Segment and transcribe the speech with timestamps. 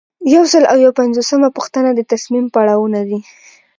[0.33, 3.19] یو سل او یو پنځوسمه پوښتنه د تصمیم پړاوونه دي.